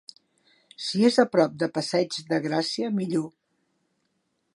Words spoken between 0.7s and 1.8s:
Si és aprop de